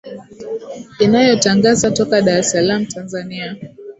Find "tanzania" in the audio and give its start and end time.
2.93-3.47